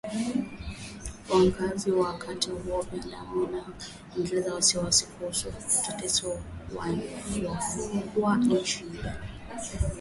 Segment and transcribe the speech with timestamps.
[1.33, 3.47] Uangalizi wa haki za binadamu
[4.15, 5.47] inaelezea wasiwasi kuhusu
[5.85, 6.39] kuteswa
[7.55, 9.21] wafungwa nchini Uganda.